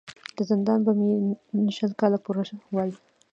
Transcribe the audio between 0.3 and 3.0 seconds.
د زندان به مي نن شل کاله پوره وای